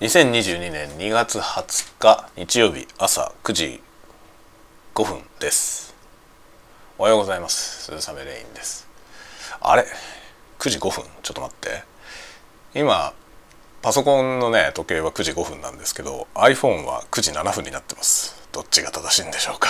[0.00, 3.82] 2022年2月20日日曜日朝9時
[4.94, 5.94] 5分です。
[6.96, 7.82] おはようございます。
[7.92, 8.88] 鈴雨レインです。
[9.60, 9.84] あれ
[10.58, 11.04] ？9時5分？
[11.22, 11.84] ちょっと待って。
[12.74, 13.12] 今
[13.82, 18.48] パソコンのね時計は9時5分なんですけど iPhone は9時7分になってます。
[18.52, 19.68] どっちが正しいんでしょうか？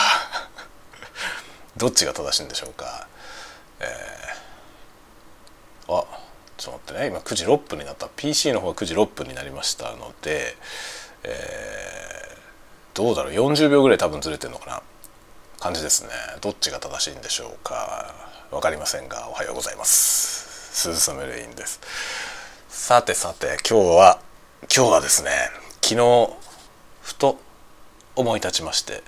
[1.77, 3.09] どっちが正しいんでしょうか？
[3.81, 6.05] えー、あ
[6.61, 7.07] ちょっと待ってね。
[7.07, 8.07] 今9時6分になった。
[8.15, 10.55] PC の方は9時6分になりましたので、
[11.25, 13.33] えー、どうだろう。
[13.33, 14.83] 40秒ぐらい多分ずれてるのかな。
[15.59, 16.11] 感じですね。
[16.43, 18.15] どっちが正しいんでしょうか。
[18.51, 20.71] 分かりませんがおはようございます。
[20.73, 21.81] 鈴雨レインです。
[22.69, 24.21] さてさて今日は
[24.63, 25.31] 今日はですね
[25.83, 26.31] 昨日
[27.01, 27.39] ふと
[28.17, 29.03] 思い立ちまして。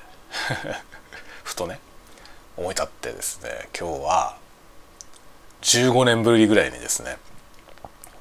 [1.45, 1.81] ふとね
[2.57, 4.37] 思い立ってですね今日は
[5.62, 7.17] 15年ぶりぐらいにですね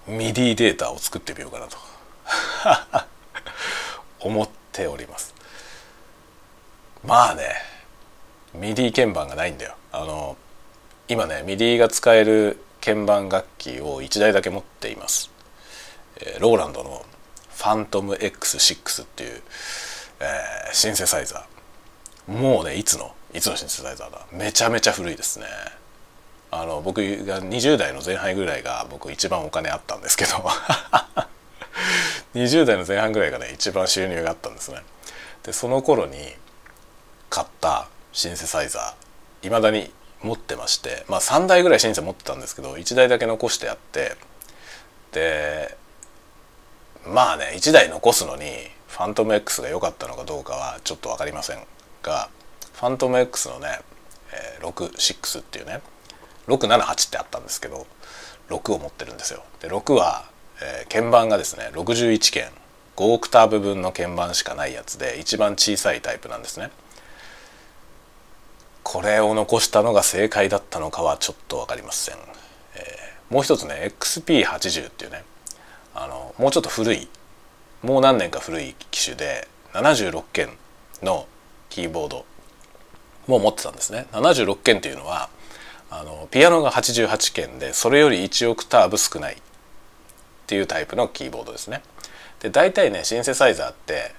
[0.07, 1.77] MIDI データを作ってみようかなと。
[4.19, 5.33] 思っております。
[7.03, 7.55] まあね
[8.53, 9.75] MIDI 鍵盤がないんだよ。
[9.91, 10.37] あの
[11.07, 15.29] 今ね MIDI が使える鍵盤楽器を1台だけ持っています、
[16.17, 17.05] えー、 Roland の
[17.55, 19.41] Fantom X6 っていう、
[20.19, 22.31] えー、シンセサイザー。
[22.31, 24.25] もうねいつのいつのシンセサイザーだ。
[24.31, 25.45] めちゃめちゃ古いですね。
[26.51, 30.31] あの僕が20代の前半ぐらいが僕一番お金あったんですけど。
[32.33, 34.81] 20代の前半ぐらいがね一番収入があったんですね。
[35.43, 36.33] でその頃に
[37.29, 39.91] 買ったシンセサイザーいまだに
[40.21, 44.15] 持ってましてまあ3台ぐらいシンセ持ってたんですけど1台だけ残してあって
[45.11, 45.77] で
[47.05, 48.43] まあね1台残すのに
[48.87, 51.59] ファントム X が良かったのかどうかはちょっと分かりません
[52.03, 52.29] が
[52.73, 53.79] ファントム X のね、
[54.33, 55.81] えー、66っていうね
[56.47, 57.85] 678ってあったんですけど
[58.49, 59.43] 6を持ってるんですよ。
[59.59, 60.25] で6は、
[60.61, 62.51] えー、鍵盤がですね61鍵
[62.95, 66.71] 5オクターブ分の鍵盤しかないやつで一番小さいタイプなんですね。
[68.83, 72.15] これを残したのが正解だったのかはちょっと分かりません。
[72.75, 75.23] えー、もう一つね XP80 っていうね
[75.93, 77.07] あのもうちょっと古い
[77.81, 80.51] もう何年か古い機種で76鍵
[81.01, 81.27] の
[81.69, 82.25] キーボード
[83.27, 84.07] も持ってたんですね。
[84.11, 85.29] 76鍵っていうのは
[85.91, 89.37] あのピアノが88鍵でそれより1オクターブ少ないっ
[90.47, 91.83] ていうタイプのキーボードですね。
[92.39, 94.13] で大体ねシンセサイザーって、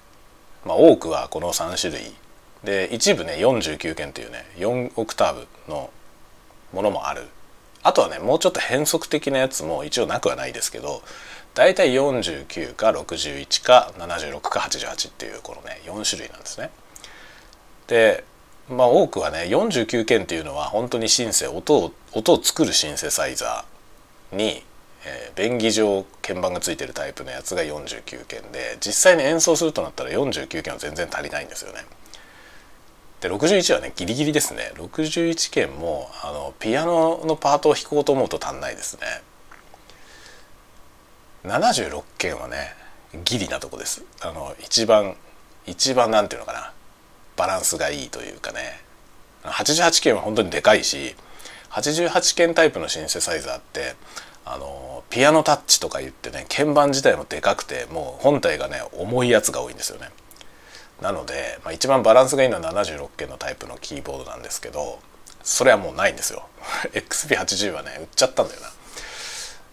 [0.65, 2.13] まあ、多くはこの3種類
[2.63, 5.91] で一部ね49鍵というね4オクターブの
[6.73, 7.27] ものもある
[7.83, 11.03] あとはねもうちょっと変則的なやつも一応なくはないですけど
[11.55, 16.71] 大体49か61か76か88っていうこのね4種類なんですね。
[17.89, 18.25] で
[18.73, 24.63] まあ多くはね49件っていうのは本当にシンセ音を音を作るシンセサイザーに、
[25.07, 31.81] えー、便宜上鍵盤がついてるタイプのやつが49件で実際に演奏するとなったら49件は全然足りないんですよね。
[33.21, 39.23] で61はねギリギリですね61件もあのピアノのパートを弾こうと思うと足んないですね。
[41.45, 42.75] 76件はね
[43.25, 44.05] ギリなとこです。
[44.21, 45.17] あの一番
[45.67, 46.73] 一番なんていうのかな
[47.37, 48.81] バランスがいいというかね
[49.45, 51.15] 88件は本当にでかいし
[51.71, 53.95] 88件タイプのシンセサイザーって
[54.45, 60.11] あのピアノタッチとか言ってね鍵盤自体もでかくてもう本体がね重いやつが多いんですよね。
[61.01, 65.01] なので、まあ、一番バランスがいいのは76件のタイプのキーボードなんですけど
[65.43, 66.47] それはもうないんですよ。
[66.95, 68.61] XP80 はね売っちゃったんだよ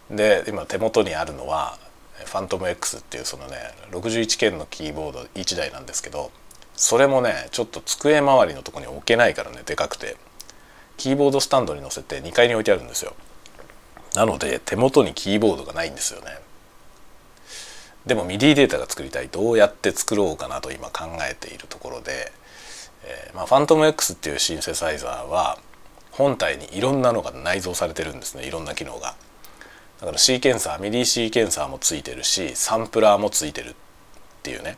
[0.09, 0.15] な。
[0.15, 1.77] で今手元にあるのは
[2.25, 3.57] ファントム X っていうそのね
[3.91, 6.31] 61件のキーボード1台なんですけど
[6.79, 10.17] それもねちょっと机周りのとこに置けないからねでかくて。
[10.99, 13.15] キーボードスタンドに乗せて2階に置いてあるんですよ。
[14.15, 16.37] なので手元にキーボードがないんですよね。
[18.05, 22.31] でも MIDI データが作りたいどうやって作ろうかなと今考えているところで、
[23.05, 25.57] えー、まあ、ファントム X っていうシンセサイザーは
[26.11, 29.15] 本体にいろんなのが内蔵されてるんですねいろんな機能が。
[30.01, 33.73] だからシーケンサー MIDI シーケンサーもついてるしサンプラーもついてるっ
[34.43, 34.77] ていうね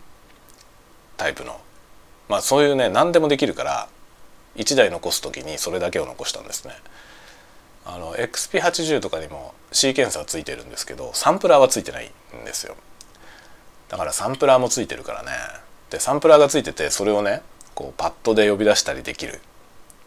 [1.18, 1.60] タイプの
[2.32, 3.90] まあそういうね何でもできるから
[4.56, 6.74] 1台残す時にそれだけを残したんですね。
[7.86, 12.10] あの XP80 とかにもシーケンサーついてるんですけどサンプラーはついてない
[12.42, 12.78] んですよ。
[13.90, 15.32] だからサンプラーもついてるからね。
[15.90, 17.42] でサンプラーがついててそれをね
[17.76, 19.42] こうパッドで呼び出したりできる。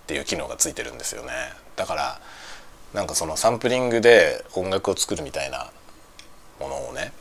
[0.05, 1.33] っていう機能がついてるんですよね。
[1.77, 2.21] だから
[2.93, 5.71] なんかそのサンプリングで音楽を作るみたいな
[6.61, 7.13] ものをね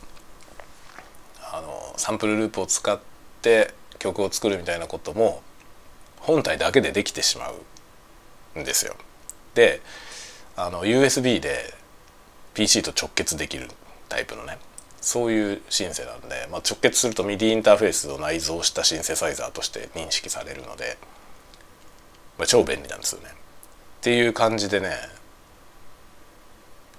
[1.52, 2.98] あのサンプルループを使っ
[3.40, 5.42] て曲を作るみたいなことも
[6.20, 7.50] 本体だけでできてしま
[8.56, 8.94] うんですよ。
[9.54, 9.80] で
[10.56, 11.74] あの USB で
[12.54, 13.68] PC と直結できる
[14.08, 14.58] タイプのね
[15.00, 20.96] そういうシンセなんで、まあ、直結すると MIDI インターフェースを内蔵したシンセサイザーとして認識されるので、
[22.38, 23.28] まあ、超便利なんですよね。
[23.28, 24.92] っていう感じでね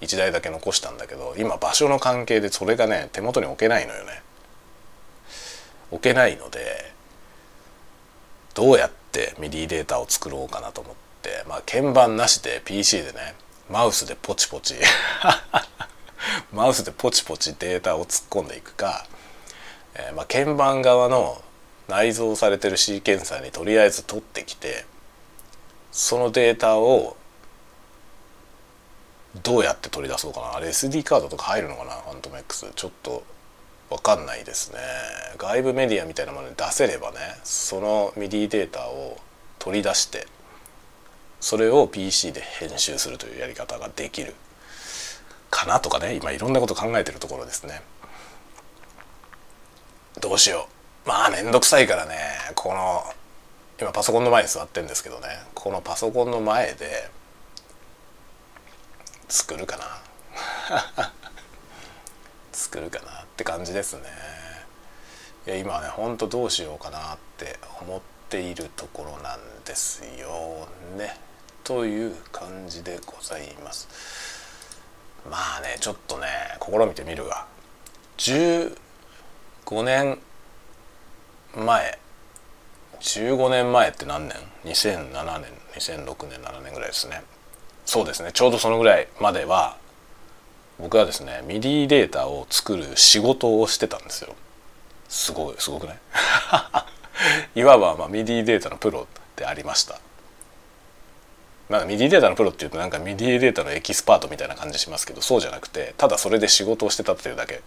[0.00, 4.22] 1台だけ残したんだけど今場所の関係でそれがね手元に置けないのよね。
[5.90, 6.92] 置けないので
[8.54, 13.34] どうやって MIDI データを作ろうかなと思って、まあ、鍵盤なしで PC でね
[13.70, 14.74] マウスでポチポチ
[16.52, 19.06] マウスでポチポチデータを突っ込んでいくか、
[19.94, 21.42] えー、まあ、鍵盤側の
[21.88, 24.84] 内蔵されてるシーケンサーにとりあえず取ってきて
[25.92, 27.16] そのデータを
[29.42, 30.56] どうやって取り出そうかな。
[30.56, 31.92] あれ SD カードとか入るのかな？
[31.92, 33.22] ファントム X ちょっと
[33.90, 34.78] 分かんないですね。
[35.38, 39.18] 外部メディアみたいなものに出せればねその MIDI データを
[39.58, 40.26] 取り出して
[41.40, 44.34] それを PC で編集するというやり方ができる。
[45.50, 47.82] かなとかね今いろんなこと考えてるところですね。
[50.20, 50.68] どうしよ
[51.04, 51.08] う。
[51.08, 52.16] まあ面倒くさいからね
[52.54, 53.04] この
[53.80, 57.10] 今パソコンの前に座ってるんですけどねこのパソコンの前で
[59.28, 61.12] 作るかな。
[62.52, 63.24] 作るかな。
[63.36, 64.02] って感じですね。
[65.46, 68.00] いや今ねほんとどうしようかなって思っ
[68.30, 70.66] ているところなんですよ
[70.96, 71.18] ね。
[71.62, 74.40] という感じでございます。
[75.30, 76.26] まあねちょっとね
[76.62, 77.46] 試みてみるわ。
[78.16, 78.72] 15
[79.84, 80.18] 年
[81.54, 81.98] 前。
[82.98, 87.22] 15年前って何年 ?2007 年2006年7年ぐらいですね。
[87.84, 88.30] そうですね。
[88.32, 89.76] ちょうどそのぐらいまでは
[90.78, 94.34] 僕はですね MIDI データを作る仕事をしてたんですよ。
[95.08, 95.98] すごいすごくない？
[97.60, 99.06] いわば、まあ、 MIDI データのプロ
[99.36, 99.98] でありました。
[101.70, 107.60] なんか MIDI データのプロっていうとなんか MIDI データのエキスパートみたいな感じしますけどそうじゃなくてただそれで仕事をしてたっていうだけ。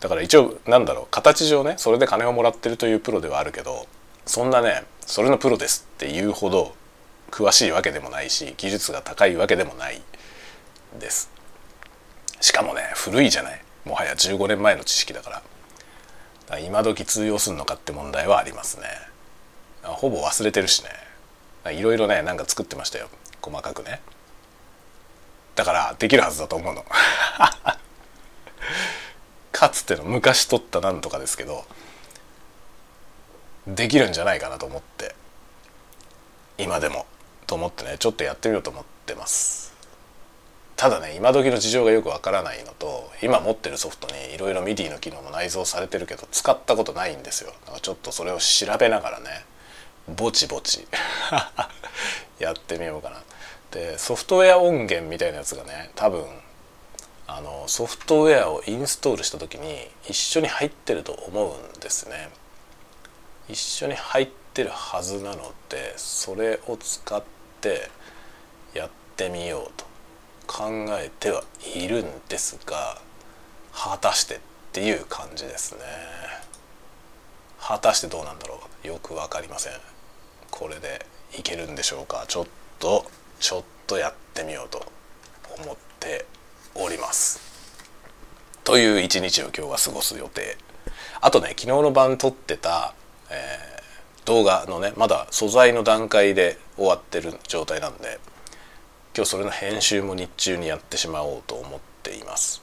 [0.00, 3.86] だから一応なんだろう形上ねそれで金をもらってるというプロではあるけど
[4.26, 6.74] そんなねそれのプロですっていうほど
[7.32, 10.00] 詳しいわけでもないし技術が高いわけでもない
[11.00, 11.30] です。
[12.40, 13.62] しかもね古いじゃない。
[13.84, 15.42] もはや15年前の知識だから。
[16.48, 18.86] から今時通用するのかって問題はありますね。
[19.82, 20.90] ほぼ忘れてるしね。
[21.72, 23.08] いろいろねなんか作ってましたよ。
[23.42, 24.00] 細かくね。
[25.54, 26.84] だからできるはずだと思うの。
[29.52, 31.66] かつての昔取ったなんとかですけど
[33.66, 35.14] できるんじゃないかなと思って。
[36.58, 37.06] 今でも。
[37.46, 39.74] と思ってねちょっとやってみようと思ってます。
[40.78, 47.50] ただね今時の事情がよくわからないのと今持ってるソフトにいろいろ MIDI の機能も内蔵されてるけど使ったことないんですよ。
[47.64, 49.44] だからちょっとそれを調べながらね
[50.06, 50.86] ぼちぼち
[52.38, 53.20] やってみようかな。
[53.72, 56.24] でソフトウェア音源みたいなやつがね多分
[57.26, 62.30] あのソフトウェアをインストールした時に一緒に入ってると思うんですね。
[63.48, 67.20] 一緒に入ってるはずなのでそれを使っ
[67.60, 67.90] て
[68.74, 69.87] やってみようと。
[70.48, 71.44] 考えては
[71.76, 72.98] いるんですが
[73.72, 74.38] 果たしてっ
[74.72, 75.80] ていう感じですね。
[77.60, 79.72] 果たしてどうなんだろうよく分かりません。
[80.50, 81.06] これで
[81.38, 82.24] いけるんでしょうか。
[82.26, 82.46] ちょっ
[82.80, 83.04] と
[83.38, 84.90] ちょっとやってみようと
[85.62, 86.24] 思って
[86.74, 87.40] おります。
[88.64, 90.56] という一日を今日は過ごす予定。
[91.20, 92.94] あとね昨日の晩撮ってた、
[93.30, 98.18] えー、動画のねまだ素材の段階で終わってる状態なんで
[99.18, 102.62] 今日それの編集も日中にやってしまおうと思っています。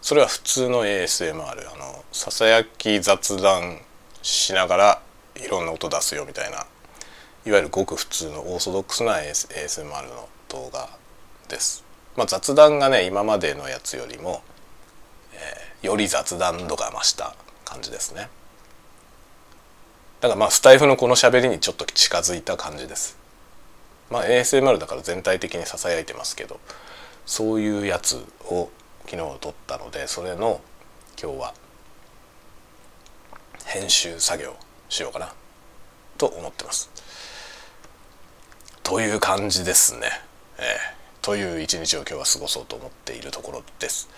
[0.00, 3.80] それは普通の ASMR あのささやき雑談
[4.22, 5.02] しながら
[5.36, 6.56] いろんな音出すよみたいな
[7.44, 10.88] いわゆるごく普通のオーソドックスな ASMR の動画
[11.50, 11.84] です、
[12.16, 14.42] まあ、雑談がね今までのやつよりも、
[15.34, 17.36] えー、より雑談度が増した
[17.66, 18.30] 感じですね。
[20.22, 23.22] だからまあスタイフのこの喋りにちょっと近づいた感じです。
[24.10, 26.60] まあ ASMR だから全体的にささやいてますけど
[27.26, 28.70] そういうやつを
[29.06, 30.60] 昨日撮ったのでそれの
[31.20, 31.54] 今日は
[33.64, 34.54] 編集作業
[34.88, 35.32] しようかな
[36.18, 36.90] と思ってます。
[38.82, 40.08] という感じですね。
[40.58, 40.93] えー
[41.24, 44.10] という一日を今日は過ごそうと思っているところです。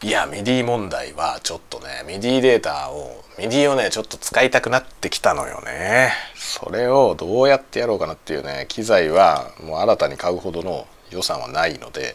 [0.00, 6.12] いや、 MIDI問題はちょっとね、 MIDIデータを、 MIDIをね、ちょっと使いたくなってきたのよね。
[6.36, 12.14] それをどうやってやろうかなっていうね、機材はもう新たに買うほどの予算はないので、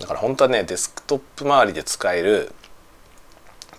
[0.00, 2.52] だから本当はね、デスクトップ周りで使える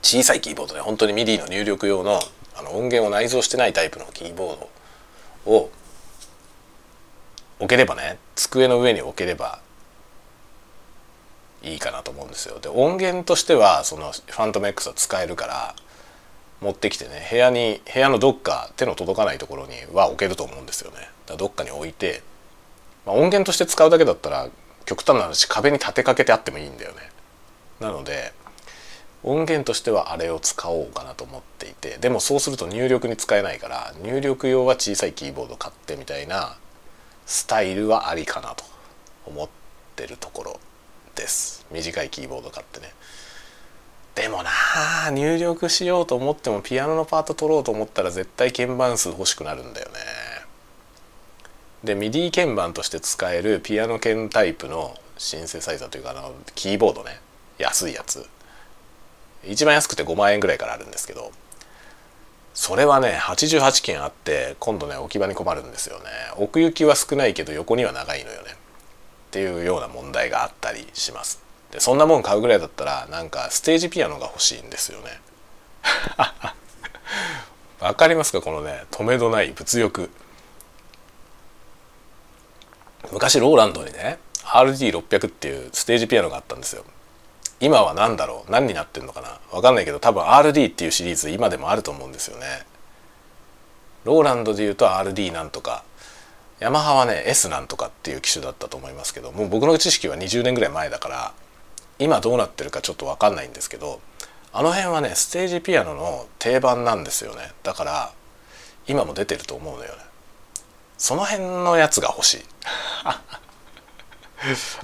[0.02, 2.20] 小さいキーボードね、本当に MIDIの入力用の
[2.56, 4.58] あの音源を内蔵してないタイプのキーボー
[5.46, 5.70] ドを
[7.62, 9.60] 置ければね机の上に置ければ
[11.62, 12.60] いいかなと思うんですよ。
[12.60, 15.76] で音源としてはそのファントム X は使えるから
[16.60, 20.98] 持ってきてね部屋に部屋のどっか手の届かないところには置けると思うんですよね。
[21.28, 22.24] だどっかに置いて、
[23.06, 24.50] まあ、音源として使うだけだったら
[24.86, 26.98] 極端な話壁に立てかけてあってもいいんだよね。
[27.80, 28.34] なので
[29.24, 36.58] 音源としてはあれを使おうかなと思っていてでもそうすると入力に使えないから入力用は小さいキーボード買ってみたいな
[37.32, 38.66] スタイルはありかなと
[39.26, 39.50] 思っ
[39.96, 40.60] てるところ
[41.16, 41.66] です。
[41.72, 42.92] 短いキーボード買ってね。
[44.16, 44.50] でもな
[45.08, 50.00] あ入力しようと思ってもピアノのパート取ろうと思ったら絶対鍵盤数欲しくなるんだよね。
[51.86, 57.22] で MIDI 鍵盤として使えるピアノ鍵タイプのシンセサイザーというかあのキーボードね。
[57.58, 58.28] 安いやつ。
[59.46, 61.32] 一番安くて5万円ぐらいからあるんですけど。
[62.54, 66.06] それはね88件あって今度ね置き場に困るんですよね。
[66.38, 68.52] 奥行きは少ないけど横には長いのよね。
[68.52, 68.54] っ
[69.32, 71.42] ていうような問題があったりします。
[71.72, 75.22] でそんなもん買うぐらいだったらなんかステージピアノが欲しいんですよね。
[77.80, 78.42] わかりますか？
[78.42, 80.10] このね止めどない物欲。
[83.12, 86.84] 昔ローランドにね RD600 っていうステージピアノがあったんですよ。
[87.62, 88.52] 今は何だろう？
[88.52, 89.40] 何になってんのかな？
[89.52, 92.46] 分かんないけど多分 RD っていうシリーズ今でもあると思うんですよね。
[94.04, 95.84] ローランドで言うと RD なんとか
[96.60, 101.34] ヤマハはね S なんとかっていう機種だったと思いますけどもう僕の知識は20年ぐらい前だから
[102.00, 104.02] 今どうなってるかちょっと分かんないんですけど
[104.54, 107.52] あの辺はねステージピアノの定番なんですよね。
[107.64, 108.12] だから
[108.88, 109.98] 今も出てると思うのよね。
[110.98, 112.42] その辺のやつが欲しい。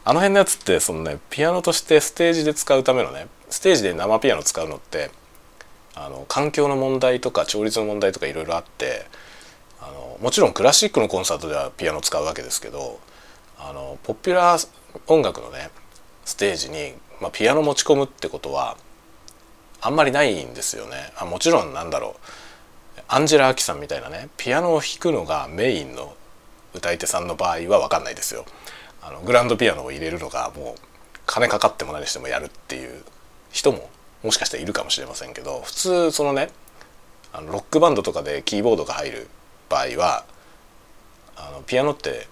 [0.03, 5.09] あの辺のやつってそのねピアノとしてステージで使うためのねステージで生ピアノ使うのって
[5.95, 9.05] あの環境の問題とか調律の問題とかいろいろあって
[9.81, 12.99] あのもちろんクラシックのコンサートではピアノ使うわけですけど
[13.57, 14.67] あのポピュラー
[15.07, 15.69] 音楽のね
[16.25, 18.77] ステージに、まあ、ピアノ持ち込むってことは
[19.81, 26.15] あんまりないんですよねあもちろんなんだろうアンジェラ・アキさんみたいなねピアノを弾くのがメインの
[26.73, 28.45] 歌い手さんの場合は分かんないですよ。
[29.07, 30.81] あのグランドピアノを入れるのがもう
[31.25, 33.03] 金かかっても何してもやるっていう
[33.51, 33.89] 人も
[34.21, 36.49] もしかしたらいるかもしれませんけど普通そのね
[37.31, 39.27] あのロックバンドとかでキーボードが入る
[39.69, 40.25] 場合は
[41.37, 42.27] あのピアノって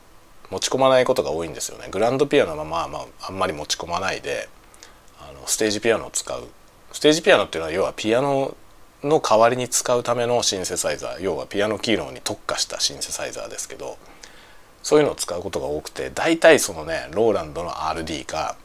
[0.49, 1.87] 持ち込まないことが多いんですよね。
[1.91, 4.49] グランドピアノはまあまああんまり持ち込まないで
[5.19, 6.47] あのステージピアノを使う。
[6.91, 8.55] ステージピアノっていうのは要はピアノ
[9.03, 11.19] の代わりに使うためのシンセサイザー。
[11.21, 13.97] 要はピアノ機能に特化したシンセサイザーですけど
[14.85, 18.55] そういうのを使うことが多くて大体そのねローランドの RD か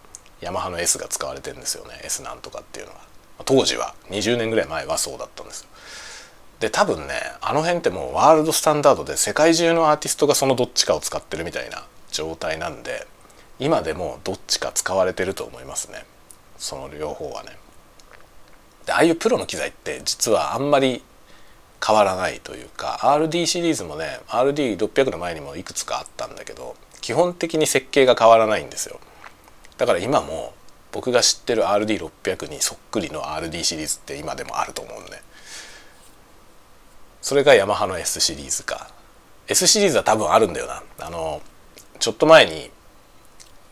[0.42, 1.98] ヤマハの S が使われてるんですよね。
[2.04, 2.98] S なんとかっていうのは。
[3.46, 5.68] 当時は20年ぐらい前はそうだったんですよ。
[6.60, 13.06] で多分ねあの辺ってもうワールドスタンダードで世界中のアーティストがそのどっちかを使ってるみたいな状態なんで
[13.58, 16.04] 今でもどっちか使われてると思いますね。
[16.58, 17.56] その両方はね。
[18.84, 21.02] でああいうプロの機材って実はあんまり
[21.84, 29.00] 変わらないというか RD シリーズもね RD600 の前にもいくつかあったんだけど基本的に設計が変わらないんですよ。
[29.78, 30.52] だから今も
[30.92, 35.22] 僕が知ってる RD600 にそっくりの RD シリーズって今でもあると思うんで
[37.22, 38.90] それがヤマハの S シリーズか。
[39.48, 40.82] S シリーズは多分あるんだよな。
[41.00, 41.40] あの
[41.98, 42.70] ちょっと前に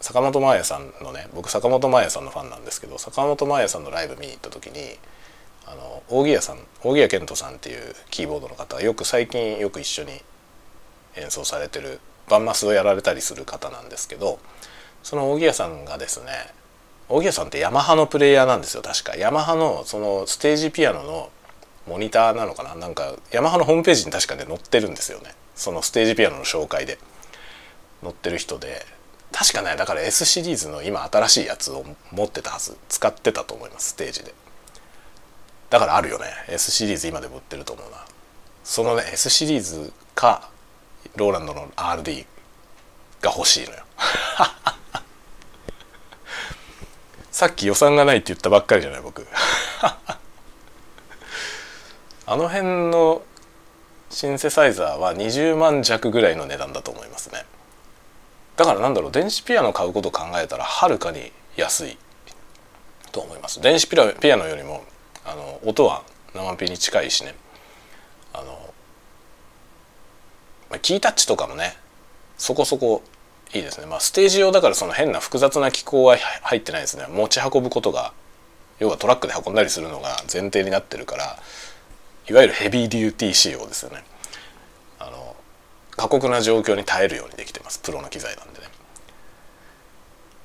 [0.00, 4.98] 坂本真綾さんのね僕坂本真綾さんのファンなんですけど坂本真綾さんのライブ見に行った時に
[5.70, 10.12] あの扇屋さん扇屋健人さんっていうキーボードの方よく最近よく一緒に
[11.16, 14.38] 演奏されてるバンマスをやられたりする方なんですけど
[15.02, 16.30] その扇屋さんがですね
[17.08, 19.16] 扇屋さんってヤマハのプレイヤーなんですよ確か。
[19.16, 21.30] ヤマハのそのステージピアノの
[21.86, 22.74] モニターなのかな？
[22.74, 25.34] なんかヤマハのホームページに確かね載ってるんですよね。
[25.54, 26.98] そのステージピアノの紹介で。
[28.02, 28.84] 載ってる人で。
[29.32, 32.76] 確かねだから S シリーズの今新しいやつを持ってたはず。
[32.90, 34.34] 使ってたと思いますステージで。
[35.70, 36.26] だからあるよね。
[36.48, 38.04] S シリーズ今でも売ってると思うな。
[38.64, 40.50] そのね S シリーズか
[41.16, 42.26] ローランドの RD
[43.20, 43.84] が欲しいのよ。
[47.30, 49.26] さっき予算がないって言ったばっかりじゃない僕。
[52.26, 53.22] あの辺の
[54.10, 57.44] シンセサイザーは20万弱ぐらいの値段だと思いますね。
[58.56, 61.96] だからなんだろう電子ピアノ買うこと考えたらはるかに安い
[63.12, 63.60] と思います。
[63.60, 64.00] 電子ピ
[64.32, 64.84] アノよりも
[65.28, 66.04] あの音は
[66.34, 67.34] 生ピに近いしね。
[68.32, 68.74] あの
[70.70, 71.76] まキータッチとかもね
[72.38, 73.02] そこそこ
[73.52, 73.86] いいですね。
[73.86, 77.06] まあステージ用だからその変な複雑な機構は入ってないですね。
[77.08, 78.12] 持ち運ぶことが
[78.78, 81.38] 要はトラックで運んだりするのが前提になってるから
[82.28, 84.04] いわゆるヘビーデューティー仕様ですよね。
[84.98, 85.36] あの
[85.90, 87.80] 過酷な状況に耐えるようにできてます。
[87.80, 88.68] プロの機材なんでね。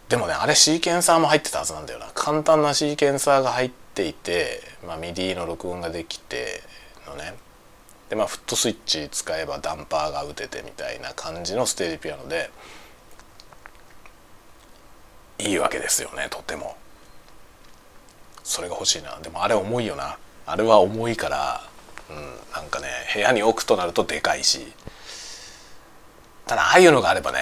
[0.09, 2.07] でもねあれシーケンサーも入ってたはずなんだよな。
[2.13, 6.61] 簡単なシーケンサーが入ってていて、まあ、 MIDIの録音ができて
[7.07, 7.33] のね。
[8.09, 12.51] でまあフットスイッチ使えばダンパーが打ててみたいな感じのステージピアノで
[15.39, 16.75] いいわけですよねとても。
[18.43, 19.17] それが欲しいな。
[19.21, 20.17] でもあれ重いよな。
[20.45, 21.63] あれは重いから
[22.09, 22.17] うん
[22.53, 24.73] なんかね部屋に置くとなるとでかいし。
[26.45, 27.39] ただああいうのがあればね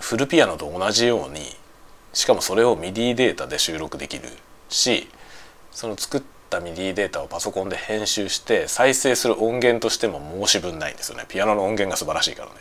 [0.00, 1.40] フルピアノと同じように
[2.12, 4.28] しかもそれを MIDI データで収録できる。
[4.68, 5.08] し
[5.72, 12.54] その作った MIDI データをパソコンで編集して再生する音源としても申し分ないんですよねピアノの音源が素晴らしいからね。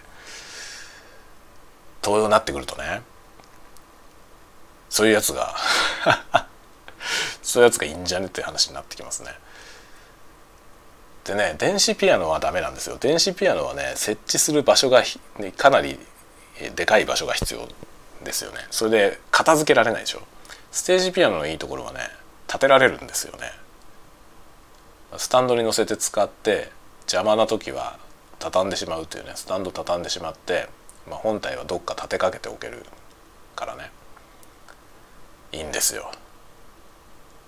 [2.02, 3.02] となってくるとね
[4.90, 5.56] そういうやつが
[7.44, 9.32] そういうやつがいいんじゃねっていう話になってきますね。
[11.26, 15.04] でね電子ピアノはダメなんですよ電子ピアノはね設置する場所が
[15.58, 16.00] かなり
[16.76, 17.68] でかい場所が必要
[18.24, 20.22] ですよねそれで片付けられないでしょ
[20.72, 22.00] ステージピアノのいいところはね
[22.48, 23.52] 立てられるんですよね。
[25.18, 26.72] スタンドに乗せて使って
[27.02, 27.98] 邪魔な時は
[28.40, 30.68] 畳んでしまうというねスタンド畳んでしまって、
[31.10, 32.86] まあ、本体はどっか立てかけておける
[33.56, 33.92] からね。
[35.54, 36.12] いいんですよ。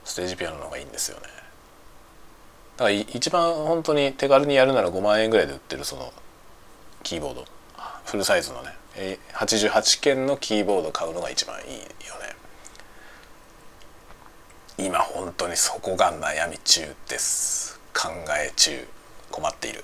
[0.06, 1.24] ステージピアノの方がいいんですよね。
[2.78, 6.14] だから一番本当に手軽にやるなら5万円ぐらいで売ってるその
[7.04, 7.46] キーボード。
[8.06, 8.76] フルサイズのね
[9.34, 12.39] 88件のキーボード買うのが一番いいよね。
[14.82, 17.82] 今本当にそこが悩み中です。
[17.94, 18.10] 考
[18.40, 18.88] え中。
[19.30, 19.84] 困っている。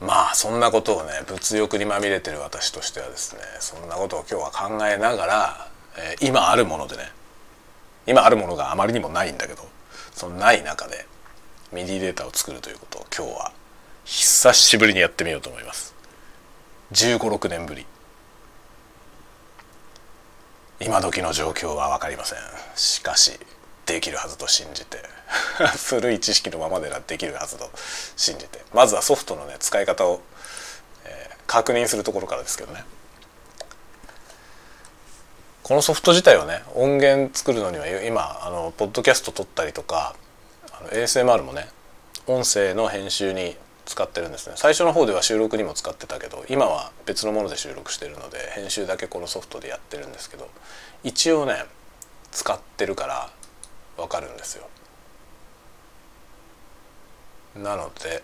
[0.00, 7.04] まあそんなことをね物欲にまみれてる私としてはですねそんなことを今日は考えながら、えー、今あるものでね
[8.06, 9.62] 今あるものがあまりにもないんだけど
[10.12, 11.06] そのない中で
[11.72, 13.52] ミディデータを作るということを今日は
[14.04, 15.94] 久しぶりにやってみようと思います。
[16.92, 17.84] 1 5 6年ぶり。
[20.80, 22.38] 今時の状況は分かりません。
[22.76, 23.32] しかし
[23.84, 24.98] できるはずと信じて。
[25.88, 27.70] 古い知識のままでなできるはずと
[28.16, 28.62] 信じて。
[28.72, 30.20] まずはソフトのね使い方を、
[31.04, 32.84] えー、確認するところからですけどね。
[35.64, 40.14] このソフト自体はね音源作るのには今あのポッドキャスト撮ったりとか
[40.72, 41.68] あの ASMR もね
[42.26, 43.56] 音声の編集に
[43.88, 44.52] 使ってるんですね。
[44.56, 50.46] 最初の方では収録にも使ってたけど今は別のもので収録してるので編集だけこのソフトでやってるんですけど
[51.02, 51.54] 一応ね
[52.30, 53.30] 使ってるから
[53.96, 54.68] 分かるんですよ。
[57.56, 58.22] なので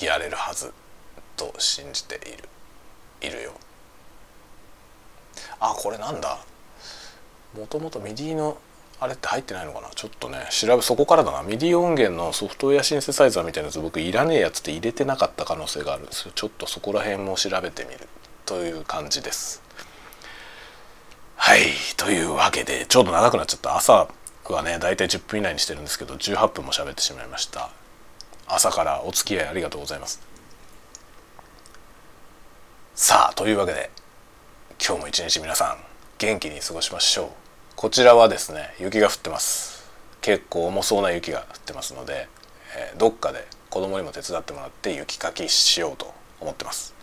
[0.00, 0.72] やれるはず
[1.36, 2.48] と信じている。
[3.20, 3.52] いるよ。
[5.60, 6.38] あこれなんだ。
[7.54, 8.56] もともと MIDIの
[9.02, 9.88] あれって入ってないのかな？
[9.94, 11.42] ちょっとね調べそこからだな。
[11.42, 16.32] MIDI音源のソフトウェアシンセサイザーみたいなやつ僕いらねえやつって入れてなかった可能性があるんですよ。
[16.34, 18.08] ちょっとそこら辺も調べてみる
[18.46, 19.62] という感じです。
[21.36, 21.66] はい。
[21.96, 23.76] というわけでちょうど長くなっちゃった。
[23.76, 24.08] 朝
[24.44, 27.70] はね大体10分以内にしてるんですけど18分も喋ってしまいました。
[28.46, 30.20] 朝からお付き合いありがとうございます。
[32.94, 33.90] さあというわけで
[34.84, 35.78] 今日も一日皆さん
[36.18, 37.41] 元気に過ごしましょう。
[37.76, 39.90] こちらはですね雪が降ってます。
[40.20, 42.28] 結構重そうな雪が降ってますので、
[42.76, 46.94] えー、どっかで子供にも手伝ってもらって雪かきしようと思ってます。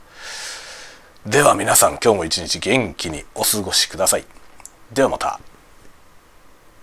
[1.26, 4.26] では皆さん今日も一日元気にお過ごしください。
[4.94, 5.40] ではまた。